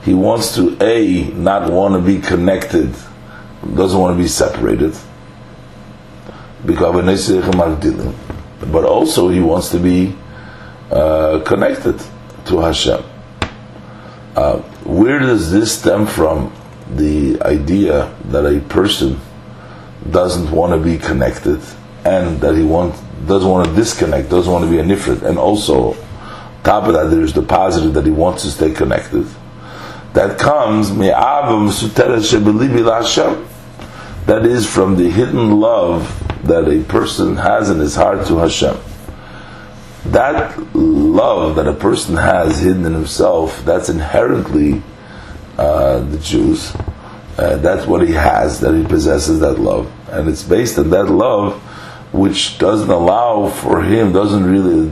he 0.04 0.14
wants 0.14 0.56
to 0.56 0.78
a 0.82 1.24
not 1.32 1.72
want 1.72 1.96
to 1.96 2.02
be 2.02 2.20
connected, 2.20 2.94
doesn't 3.76 4.00
want 4.00 4.16
to 4.16 4.22
be 4.22 4.28
separated, 4.28 4.96
because 6.66 6.94
but 8.72 8.84
also 8.84 9.30
he 9.30 9.40
wants 9.40 9.70
to 9.70 9.80
be 9.80 10.16
uh, 10.92 11.40
connected 11.46 12.00
to 12.46 12.60
Hashem. 12.60 13.04
Uh, 14.36 14.58
where 14.84 15.20
does 15.20 15.52
this 15.52 15.80
stem 15.80 16.06
from? 16.06 16.54
The 16.96 17.42
idea 17.42 18.14
that 18.26 18.46
a 18.46 18.60
person 18.60 19.20
doesn't 20.12 20.52
want 20.52 20.74
to 20.74 20.78
be 20.78 20.98
connected 21.00 21.62
and 22.04 22.40
that 22.42 22.56
he 22.56 22.64
want, 22.64 22.94
doesn't 23.28 23.50
want 23.50 23.68
to 23.68 23.76
disconnect, 23.76 24.30
doesn't 24.30 24.52
want 24.52 24.66
to 24.66 24.72
be 24.72 24.80
a 24.80 24.84
nifrit, 24.84 25.24
and 25.24 25.38
also 25.38 25.94
top 26.64 26.86
of 26.86 26.94
that 26.94 27.10
there's 27.12 27.34
the 27.34 27.42
positive 27.42 27.94
that 27.94 28.06
he 28.06 28.12
wants 28.12 28.44
to 28.44 28.52
stay 28.52 28.72
connected. 28.72 29.26
That 30.14 30.40
comes 30.40 30.90
that 34.26 34.46
is 34.46 34.66
from 34.74 34.96
the 34.96 35.10
hidden 35.10 35.60
love 35.60 36.48
that 36.48 36.68
a 36.68 36.84
person 36.84 37.36
has 37.36 37.70
in 37.70 37.80
his 37.80 37.96
heart 37.96 38.26
to 38.28 38.38
Hashem. 38.38 38.78
That 40.06 40.58
love 40.76 41.56
that 41.56 41.68
a 41.68 41.74
person 41.74 42.16
has 42.16 42.60
hidden 42.60 42.86
in 42.86 42.94
himself, 42.94 43.64
that's 43.66 43.90
inherently 43.90 44.82
uh, 45.58 46.00
the 46.00 46.18
Jews. 46.20 46.76
Uh, 47.38 47.58
that's 47.58 47.86
what 47.86 48.08
he 48.08 48.14
has, 48.14 48.60
that 48.62 48.74
he 48.74 48.84
possesses 48.84 49.40
that 49.42 49.60
love. 49.60 49.92
And 50.10 50.30
it's 50.30 50.44
based 50.44 50.80
on 50.80 50.90
that 50.92 51.06
love 51.06 51.62
which 52.16 52.58
doesn't 52.58 52.90
allow 52.90 53.50
for 53.50 53.82
him, 53.82 54.14
doesn't 54.14 54.44
really, 54.44 54.90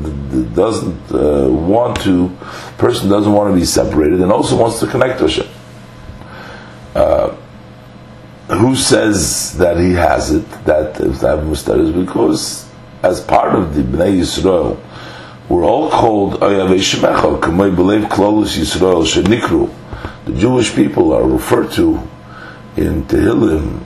doesn't 0.53 1.11
uh, 1.11 1.49
want 1.49 1.99
to, 2.01 2.29
person 2.77 3.09
doesn't 3.09 3.31
want 3.31 3.53
to 3.53 3.59
be 3.59 3.65
separated 3.65 4.21
and 4.21 4.31
also 4.31 4.57
wants 4.57 4.79
to 4.79 4.87
connect 4.87 5.19
to 5.19 5.27
Hashem. 5.27 5.47
Uh, 6.95 7.35
who 8.49 8.75
says 8.75 9.57
that 9.57 9.77
he 9.77 9.93
has 9.93 10.31
it, 10.31 10.47
that 10.65 10.99
if 10.99 11.19
that 11.21 11.39
mustar 11.39 11.79
is 11.79 11.91
because 11.91 12.69
as 13.01 13.21
part 13.21 13.55
of 13.55 13.73
the 13.73 13.81
Bnei 13.81 14.19
Yisrael, 14.19 14.79
we're 15.49 15.65
all 15.65 15.89
called 15.89 16.35
Oyavei 16.35 16.79
Shemecha, 16.79 17.39
Kamei 17.39 17.73
Belev 17.75 18.07
Klolus 18.09 18.57
Yisrael 18.57 19.05
Shenikru. 19.05 19.73
The 20.25 20.33
Jewish 20.33 20.75
people 20.75 21.13
are 21.13 21.27
referred 21.27 21.71
to 21.73 22.07
in 22.75 23.03
Tehillim, 23.05 23.83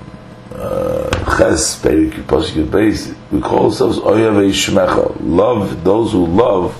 Ches 1.38 1.84
we 1.84 3.42
call 3.42 3.66
ourselves 3.66 4.00
Oyavei 4.00 4.50
Shmecha, 4.50 5.18
love 5.20 5.84
those 5.84 6.12
who 6.12 6.26
love 6.26 6.74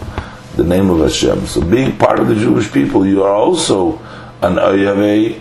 the 0.56 0.64
name 0.64 0.90
of 0.90 1.00
Hashem. 1.00 1.46
So 1.46 1.62
being 1.62 1.96
part 1.98 2.20
of 2.20 2.28
the 2.28 2.34
Jewish 2.34 2.72
people, 2.72 3.06
you 3.06 3.24
are 3.24 3.34
also 3.34 4.00
an 4.42 4.56
Oyavei 4.56 5.40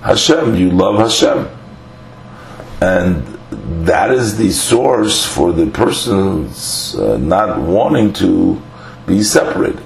Hashem. 0.00 0.56
You 0.56 0.70
love 0.70 0.98
Hashem, 0.98 1.48
and 2.80 3.26
that 3.86 4.10
is 4.10 4.38
the 4.38 4.50
source 4.50 5.26
for 5.26 5.52
the 5.52 5.66
person's 5.66 6.94
uh, 6.94 7.18
not 7.18 7.60
wanting 7.60 8.14
to 8.14 8.62
be 9.06 9.22
separated. 9.22 9.82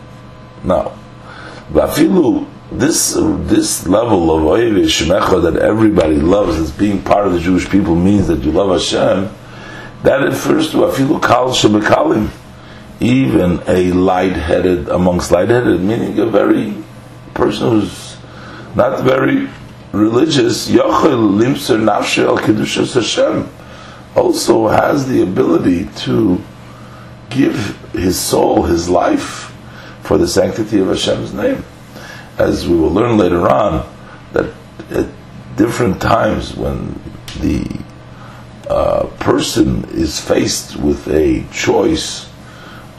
Now, 0.62 0.96
Vafilu 1.72 2.46
this 2.70 3.14
this 3.14 3.86
level 3.86 4.30
of 4.30 4.42
oiv 4.42 4.74
shemecha 4.84 5.42
that 5.42 5.56
everybody 5.62 6.16
loves 6.16 6.56
as 6.58 6.70
being 6.70 7.02
part 7.02 7.26
of 7.26 7.32
the 7.32 7.40
Jewish 7.40 7.68
people 7.68 7.94
means 7.94 8.28
that 8.28 8.40
you 8.40 8.52
love 8.52 8.70
Hashem. 8.70 9.34
That 10.02 10.22
refers 10.22 10.70
to 10.72 10.78
afilu 10.78 11.22
kal 11.22 11.48
shebekalim, 11.50 12.30
even 13.00 13.62
a 13.66 13.92
light-headed 13.92 14.88
amongst 14.88 15.30
light-headed, 15.30 15.80
meaning 15.80 16.18
a 16.18 16.26
very 16.26 16.74
person 17.34 17.70
who's 17.70 18.16
not 18.74 19.02
very 19.02 19.48
religious. 19.92 20.68
Yochel 20.68 21.38
limser 21.40 21.80
nafshe 21.80 22.26
al 22.26 22.38
kedushas 22.38 22.94
Hashem. 22.94 23.48
also 24.14 24.68
has 24.68 25.08
the 25.08 25.22
ability 25.22 25.88
to 25.96 26.42
give 27.30 27.78
his 27.92 28.18
soul, 28.18 28.64
his 28.64 28.88
life, 28.88 29.54
for 30.02 30.18
the 30.18 30.28
sanctity 30.28 30.80
of 30.80 30.88
Hashem's 30.88 31.32
name. 31.32 31.64
As 32.38 32.68
we 32.68 32.76
will 32.76 32.90
learn 32.90 33.16
later 33.18 33.48
on, 33.48 33.88
that 34.32 34.52
at 34.90 35.08
different 35.56 36.00
times 36.00 36.56
when 36.56 37.00
the 37.40 37.80
uh, 38.68 39.06
person 39.18 39.84
is 39.90 40.20
faced 40.20 40.76
with 40.76 41.08
a 41.08 41.44
choice 41.52 42.30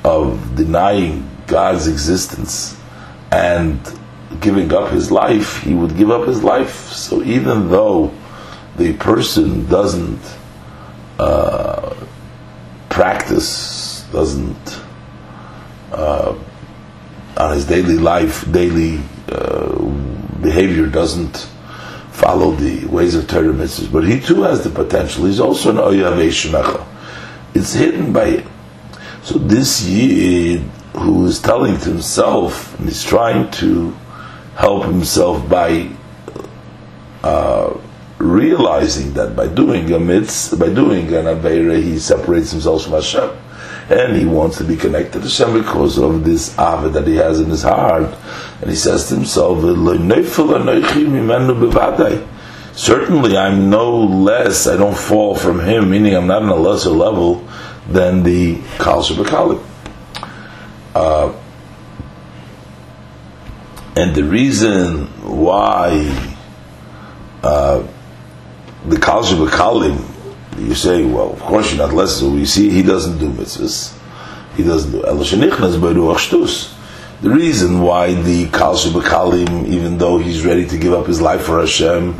of 0.03 0.55
denying 0.55 1.29
God's 1.47 1.87
existence 1.87 2.77
and 3.31 3.79
giving 4.41 4.73
up 4.73 4.91
his 4.91 5.11
life, 5.11 5.61
he 5.63 5.73
would 5.73 5.95
give 5.97 6.11
up 6.11 6.27
his 6.27 6.43
life. 6.43 6.89
So 6.91 7.23
even 7.23 7.69
though 7.69 8.13
the 8.75 8.93
person 8.93 9.67
doesn't 9.67 10.21
uh, 11.17 11.95
practice, 12.89 14.03
doesn't 14.11 14.81
uh, 15.91 16.35
on 17.37 17.53
his 17.53 17.65
daily 17.65 17.97
life, 17.97 18.49
daily 18.51 18.99
uh, 19.31 20.39
behavior 20.41 20.87
doesn't 20.87 21.47
follow 22.11 22.51
the 22.51 22.85
ways 22.87 23.15
of 23.15 23.27
Torah 23.27 23.53
mitzvahs, 23.53 23.91
but 23.91 24.03
he 24.03 24.19
too 24.19 24.43
has 24.43 24.63
the 24.63 24.69
potential. 24.69 25.25
He's 25.25 25.39
also 25.39 25.69
an 25.71 25.77
Oyav 25.77 26.85
It's 27.53 27.73
hidden 27.73 28.11
by 28.11 28.25
it. 28.25 28.45
So 29.23 29.37
this 29.37 29.83
Yid 29.83 30.61
who 30.93 31.25
is 31.25 31.39
telling 31.39 31.77
to 31.77 31.89
himself 31.89 32.77
and 32.79 32.89
he's 32.89 33.03
trying 33.03 33.49
to 33.51 33.95
help 34.55 34.85
himself 34.85 35.47
by 35.47 35.89
uh, 37.23 37.77
realizing 38.17 39.13
that 39.13 39.35
by 39.35 39.47
doing 39.47 39.91
a 39.93 39.99
mitzvah, 39.99 40.57
by 40.57 40.73
doing 40.73 41.07
an 41.13 41.25
Aveira, 41.25 41.81
he 41.81 41.99
separates 41.99 42.51
himself 42.51 42.83
from 42.83 42.93
Hashem. 42.93 43.29
And 43.89 44.15
he 44.15 44.25
wants 44.25 44.57
to 44.59 44.63
be 44.63 44.75
connected 44.75 45.19
to 45.19 45.27
Hashem 45.27 45.53
because 45.53 45.97
of 45.97 46.23
this 46.23 46.53
Ava 46.53 46.89
that 46.89 47.07
he 47.07 47.15
has 47.15 47.39
in 47.39 47.49
his 47.49 47.63
heart. 47.63 48.13
And 48.61 48.69
he 48.69 48.75
says 48.75 49.07
to 49.09 49.15
himself, 49.15 49.61
Certainly 52.75 53.37
I'm 53.37 53.69
no 53.69 53.97
less, 53.97 54.67
I 54.67 54.77
don't 54.77 54.97
fall 54.97 55.35
from 55.35 55.59
him, 55.59 55.89
meaning 55.89 56.15
I'm 56.15 56.27
not 56.27 56.43
on 56.43 56.49
a 56.49 56.55
lesser 56.55 56.91
level 56.91 57.47
than 57.89 58.21
the 58.23 58.61
Kal 58.77 59.01
Shabakali. 59.01 59.65
Uh, 60.93 61.33
and 63.95 64.15
the 64.15 64.23
reason 64.23 65.07
why 65.23 66.35
uh, 67.43 67.85
the 68.85 68.97
Kal 68.97 69.23
you 70.59 70.75
say, 70.75 71.03
well, 71.05 71.31
of 71.31 71.39
course 71.39 71.71
you're 71.73 71.85
not 71.85 71.95
less, 71.95 72.17
so 72.19 72.29
we 72.29 72.45
see 72.45 72.69
he 72.69 72.83
doesn't 72.83 73.17
do 73.17 73.29
mitzvahs. 73.29 73.95
He 74.55 74.63
doesn't 74.63 74.91
do 74.91 75.01
Elashanichnas 75.01 75.81
by 75.81 75.93
Ruach 75.93 76.75
The 77.21 77.29
reason 77.29 77.81
why 77.81 78.13
the 78.13 78.47
Kal 78.49 79.35
even 79.35 79.97
though 79.97 80.17
he's 80.17 80.45
ready 80.45 80.67
to 80.67 80.77
give 80.77 80.93
up 80.93 81.07
his 81.07 81.21
life 81.21 81.43
for 81.43 81.59
Hashem, 81.59 82.15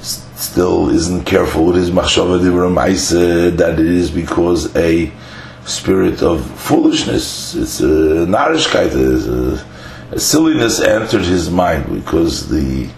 still 0.00 0.90
isn't 0.90 1.24
careful 1.24 1.66
with 1.66 1.76
his 1.76 1.90
machshava 1.90 2.38
divra 2.40 3.56
that 3.56 3.78
it 3.78 3.86
is 3.86 4.10
because 4.10 4.74
a 4.76 5.10
spirit 5.64 6.22
of 6.22 6.44
foolishness, 6.60 7.54
it's 7.54 7.80
a 7.80 8.26
narishkeit, 8.26 8.92
a, 8.94 10.14
a 10.14 10.18
silliness 10.18 10.80
entered 10.80 11.22
his 11.22 11.50
mind 11.50 11.86
because 11.92 12.48
the 12.48 12.88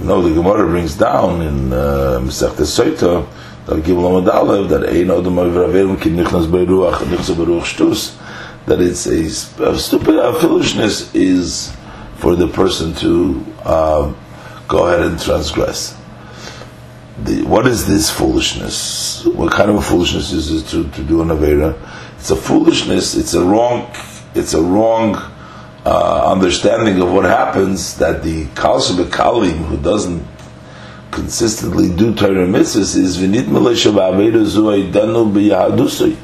you 0.00 0.04
know 0.04 0.20
the 0.22 0.34
Gemara 0.34 0.66
brings 0.66 0.96
down 0.96 1.40
in 1.40 1.70
Masechta 1.70 3.22
uh, 3.22 3.26
Gimel 3.66 4.22
Amadalev 4.24 4.68
that 4.68 4.88
ein 4.88 5.08
odom 5.08 5.36
nichnas 5.36 6.46
beruach 6.46 6.98
nichnas 6.98 7.34
beruach 7.34 7.64
shtus 7.64 8.16
that 8.66 8.80
it's 8.80 9.06
a, 9.06 9.64
a 9.64 9.78
stupid 9.78 10.16
a 10.16 10.32
foolishness 10.34 11.14
is 11.14 11.74
for 12.16 12.34
the 12.34 12.48
person 12.48 12.94
to 12.94 13.44
uh, 13.64 14.12
go 14.68 14.86
ahead 14.86 15.02
and 15.06 15.20
transgress 15.20 15.96
the, 17.18 17.42
what 17.42 17.66
is 17.66 17.86
this 17.86 18.10
foolishness? 18.10 19.24
What 19.24 19.52
kind 19.52 19.70
of 19.70 19.76
a 19.76 19.82
foolishness 19.82 20.32
is 20.32 20.50
it 20.50 20.66
to, 20.70 20.90
to 20.90 21.02
do 21.02 21.22
an 21.22 21.28
avera? 21.28 21.78
It's 22.18 22.30
a 22.30 22.36
foolishness. 22.36 23.14
It's 23.14 23.34
a 23.34 23.44
wrong. 23.44 23.94
It's 24.34 24.54
a 24.54 24.62
wrong 24.62 25.14
uh, 25.84 26.32
understanding 26.32 27.00
of 27.00 27.12
what 27.12 27.24
happens. 27.24 27.96
That 27.98 28.22
the 28.22 28.46
kalsha 28.46 28.92
bekalim 28.92 29.56
who 29.66 29.76
doesn't 29.76 30.22
consistently 31.14 31.88
do 31.94 32.14
Torah 32.14 32.46
mitzvahs 32.46 32.96
is 32.96 33.16
v'nit 33.18 33.46
zu 34.46 36.16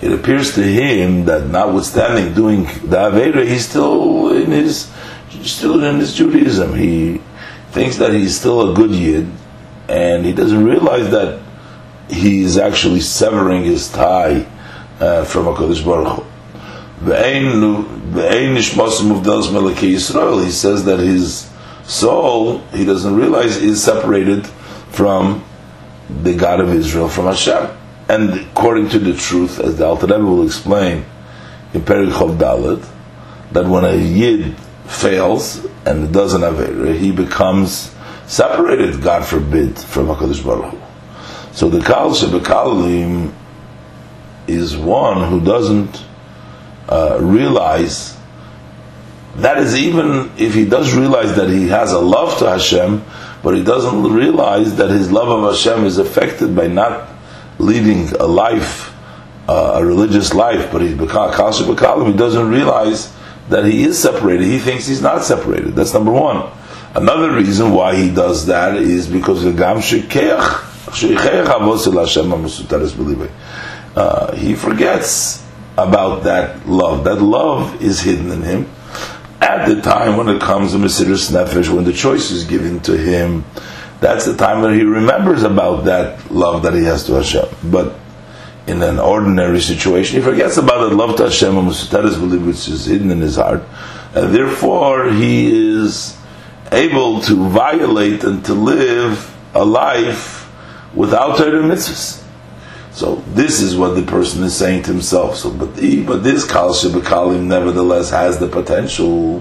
It 0.00 0.12
appears 0.12 0.54
to 0.54 0.62
him 0.62 1.26
that 1.26 1.46
notwithstanding 1.48 2.34
doing 2.34 2.64
the 2.64 2.96
avera, 2.96 3.46
he's 3.46 3.68
still 3.68 4.30
in 4.30 4.50
his 4.50 4.90
still 5.42 5.84
in 5.84 6.00
his 6.00 6.14
Judaism. 6.14 6.74
He 6.74 7.20
thinks 7.70 7.96
that 7.98 8.12
he's 8.12 8.38
still 8.38 8.72
a 8.72 8.74
good 8.74 8.90
yid 8.90 9.28
and 9.88 10.24
he 10.24 10.32
doesn't 10.32 10.64
realize 10.64 11.10
that 11.10 11.40
he 12.08 12.42
is 12.42 12.56
actually 12.56 13.00
severing 13.00 13.64
his 13.64 13.90
tie 13.90 14.46
uh, 15.00 15.24
from 15.24 15.44
Hakadosh 15.44 15.84
Baruch 15.84 16.08
Hu. 16.08 16.24
He 20.44 20.50
says 20.50 20.84
that 20.84 20.98
his 20.98 21.47
soul, 21.88 22.58
he 22.68 22.84
doesn't 22.84 23.16
realize, 23.16 23.56
is 23.56 23.82
separated 23.82 24.46
from 24.90 25.44
the 26.22 26.34
God 26.34 26.60
of 26.60 26.72
Israel, 26.72 27.08
from 27.08 27.24
Hashem. 27.24 27.76
And 28.08 28.40
according 28.50 28.90
to 28.90 28.98
the 28.98 29.14
truth, 29.14 29.58
as 29.58 29.76
the 29.76 29.86
Alter 29.86 30.06
Rebbe 30.06 30.24
will 30.24 30.44
explain 30.44 31.04
in 31.74 31.80
Perikov 31.82 32.38
Dalet, 32.38 32.86
that 33.52 33.66
when 33.66 33.84
a 33.84 33.94
Yid 33.96 34.56
fails 34.86 35.64
and 35.86 36.12
doesn't 36.12 36.42
have 36.42 36.60
it, 36.60 37.00
he 37.00 37.10
becomes 37.10 37.94
separated, 38.26 39.02
God 39.02 39.24
forbid, 39.24 39.78
from 39.78 40.06
HaKadosh 40.08 40.44
Baruch 40.44 40.72
Hu. 40.72 41.54
So 41.54 41.68
the 41.68 41.80
Kal 41.80 42.10
Shebekalim 42.10 43.32
is 44.46 44.76
one 44.76 45.28
who 45.28 45.40
doesn't 45.40 46.04
uh, 46.88 47.18
realize 47.20 48.17
that 49.38 49.58
is 49.58 49.76
even 49.76 50.30
if 50.36 50.54
he 50.54 50.64
does 50.64 50.94
realize 50.94 51.36
that 51.36 51.48
he 51.48 51.68
has 51.68 51.92
a 51.92 51.98
love 51.98 52.38
to 52.38 52.48
Hashem, 52.48 53.04
but 53.42 53.54
he 53.54 53.62
doesn't 53.62 54.02
realize 54.12 54.76
that 54.76 54.90
his 54.90 55.12
love 55.12 55.28
of 55.28 55.50
Hashem 55.50 55.84
is 55.84 55.98
affected 55.98 56.56
by 56.56 56.66
not 56.66 57.08
leading 57.58 58.08
a 58.16 58.26
life, 58.26 58.92
uh, 59.48 59.74
a 59.76 59.84
religious 59.84 60.34
life, 60.34 60.72
but 60.72 60.82
he's 60.82 60.96
become 60.96 62.06
He 62.06 62.16
doesn't 62.16 62.48
realize 62.48 63.14
that 63.48 63.64
he 63.64 63.84
is 63.84 63.98
separated. 63.98 64.44
He 64.44 64.58
thinks 64.58 64.86
he's 64.86 65.02
not 65.02 65.24
separated. 65.24 65.74
That's 65.74 65.94
number 65.94 66.12
one. 66.12 66.50
Another 66.94 67.32
reason 67.32 67.72
why 67.72 67.94
he 67.94 68.12
does 68.12 68.46
that 68.46 68.76
is 68.76 69.06
because 69.06 69.44
the 69.44 69.52
gam 69.52 69.80
uh, 73.94 74.34
he 74.36 74.54
forgets 74.54 75.44
about 75.76 76.24
that 76.24 76.68
love. 76.68 77.04
That 77.04 77.22
love 77.22 77.82
is 77.82 78.00
hidden 78.00 78.32
in 78.32 78.42
him. 78.42 78.70
At 79.40 79.68
the 79.68 79.80
time 79.80 80.16
when 80.16 80.28
it 80.28 80.40
comes 80.40 80.72
to 80.72 80.78
Mesiris 80.78 81.30
Nefesh, 81.30 81.72
when 81.72 81.84
the 81.84 81.92
choice 81.92 82.30
is 82.30 82.44
given 82.44 82.80
to 82.80 82.96
him, 82.96 83.44
that's 84.00 84.24
the 84.24 84.36
time 84.36 84.62
when 84.62 84.74
he 84.74 84.82
remembers 84.82 85.42
about 85.42 85.84
that 85.84 86.30
love 86.30 86.62
that 86.62 86.74
he 86.74 86.84
has 86.84 87.04
to 87.06 87.14
Hashem. 87.14 87.48
But 87.64 87.94
in 88.66 88.82
an 88.82 88.98
ordinary 88.98 89.60
situation, 89.60 90.20
he 90.20 90.24
forgets 90.24 90.56
about 90.56 90.88
that 90.88 90.94
love 90.94 91.16
to 91.16 91.24
Hashem, 91.24 91.66
which 91.66 92.68
is 92.68 92.84
hidden 92.86 93.10
in 93.10 93.20
his 93.20 93.36
heart, 93.36 93.62
and 94.14 94.34
therefore 94.34 95.10
he 95.10 95.50
is 95.50 96.16
able 96.72 97.20
to 97.22 97.48
violate 97.48 98.24
and 98.24 98.44
to 98.44 98.54
live 98.54 99.34
a 99.54 99.64
life 99.64 100.50
without 100.94 101.38
Torah 101.38 101.62
mitzvahs. 101.62 102.24
So 102.98 103.22
this 103.28 103.60
is 103.60 103.76
what 103.76 103.94
the 103.94 104.02
person 104.02 104.42
is 104.42 104.56
saying 104.56 104.82
to 104.82 104.92
himself. 104.92 105.36
So, 105.36 105.52
but 105.52 105.76
the, 105.76 106.02
but 106.02 106.24
this 106.24 106.44
kal 106.44 106.74
nevertheless 107.30 108.10
has 108.10 108.40
the 108.40 108.48
potential 108.48 109.40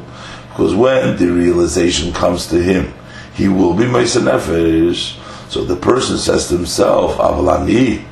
because 0.50 0.76
when 0.76 1.18
the 1.18 1.32
realization 1.32 2.14
comes 2.14 2.46
to 2.50 2.62
him, 2.62 2.94
he 3.34 3.48
will 3.48 3.74
be 3.74 3.88
Mesa 3.88 4.20
Nefesh. 4.20 5.18
So 5.50 5.64
the 5.66 5.76
person 5.76 6.20
says 6.20 6.50
to 6.50 6.56
himself, 6.56 7.18
Avalani, 7.18 8.06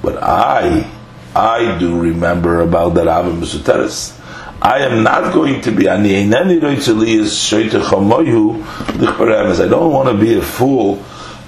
but 0.00 0.22
I, 0.22 0.88
I 1.34 1.76
do 1.80 1.98
remember 1.98 2.60
about 2.60 2.94
that 2.94 3.08
Avim 3.08 3.40
Mesuteres. 3.40 4.16
I 4.62 4.78
am 4.78 5.02
not 5.02 5.34
going 5.34 5.60
to 5.62 5.72
be 5.72 5.88
ani 5.88 6.14
I 6.14 6.22
don't 9.68 9.92
want 9.92 10.08
to 10.08 10.14
be 10.16 10.34
a 10.34 10.42
fool 10.42 11.02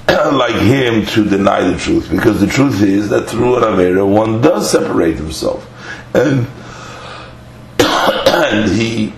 like 0.33 0.55
him 0.55 1.05
to 1.07 1.29
deny 1.29 1.63
the 1.69 1.79
truth 1.79 2.11
because 2.11 2.41
the 2.41 2.47
truth 2.47 2.83
is 2.83 3.09
that 3.09 3.29
through 3.29 3.57
an 3.57 3.63
avera 3.63 4.07
one 4.07 4.41
does 4.41 4.71
separate 4.71 5.17
himself. 5.17 5.69
And 6.15 6.47
and 7.81 8.71
he 8.71 9.13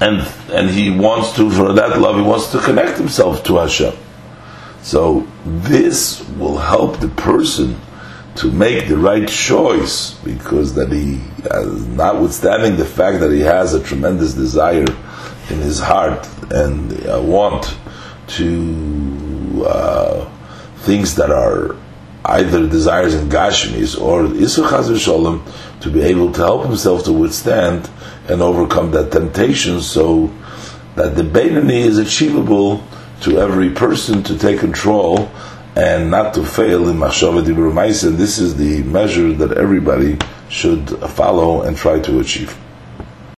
and 0.00 0.26
and 0.50 0.70
he 0.70 0.90
wants 0.90 1.34
to 1.36 1.50
for 1.50 1.72
that 1.74 1.98
love 1.98 2.16
he 2.16 2.22
wants 2.22 2.50
to 2.52 2.58
connect 2.58 2.98
himself 2.98 3.44
to 3.44 3.56
Hashem. 3.56 3.94
So 4.82 5.26
this 5.44 6.26
will 6.30 6.58
help 6.58 7.00
the 7.00 7.08
person 7.08 7.80
to 8.36 8.50
make 8.52 8.86
the 8.86 8.96
right 8.96 9.26
choice 9.26 10.12
because 10.22 10.74
that 10.74 10.92
he, 10.92 11.20
uh, 11.50 11.64
notwithstanding 11.96 12.76
the 12.76 12.84
fact 12.84 13.20
that 13.20 13.32
he 13.32 13.40
has 13.40 13.74
a 13.74 13.82
tremendous 13.82 14.34
desire 14.34 14.84
in 15.50 15.58
his 15.58 15.80
heart 15.80 16.28
and 16.52 17.06
uh, 17.06 17.20
want 17.20 17.76
to 18.28 18.62
uh, 19.64 20.30
things 20.78 21.14
that 21.16 21.30
are 21.30 21.76
either 22.26 22.68
desires 22.68 23.14
in 23.14 23.28
Gashmis 23.28 24.00
or 24.00 24.24
Isuchaz 24.24 24.98
Shalom 25.00 25.44
to 25.80 25.90
be 25.90 26.02
able 26.02 26.32
to 26.32 26.40
help 26.40 26.66
himself 26.66 27.04
to 27.04 27.12
withstand 27.12 27.88
and 28.28 28.42
overcome 28.42 28.90
that 28.92 29.12
temptation 29.12 29.80
so 29.80 30.32
that 30.96 31.14
the 31.14 31.22
Beinani 31.22 31.84
is 31.84 31.98
achievable 31.98 32.84
to 33.20 33.38
every 33.38 33.70
person 33.70 34.22
to 34.24 34.36
take 34.36 34.58
control 34.60 35.30
and 35.76 36.10
not 36.10 36.34
to 36.34 36.44
fail 36.44 36.88
in 36.88 36.96
Mashava 36.96 37.44
Dibur 37.44 38.16
this 38.16 38.38
is 38.38 38.56
the 38.56 38.82
measure 38.84 39.32
that 39.34 39.56
everybody 39.58 40.18
should 40.48 40.88
follow 41.10 41.62
and 41.62 41.76
try 41.76 42.00
to 42.00 42.18
achieve. 42.18 42.56